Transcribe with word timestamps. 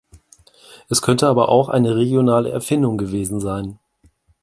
Es 0.89 1.03
könnte 1.03 1.27
aber 1.27 1.49
auch 1.49 1.69
eine 1.69 1.95
regionale 1.95 2.49
Erfindung 2.49 2.97
gewesen 2.97 3.39
sein. 3.39 3.77